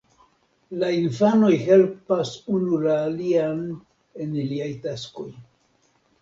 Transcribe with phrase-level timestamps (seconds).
[0.83, 3.61] La infanoj helpas unu la alian
[4.25, 5.29] en iliaj taskoj.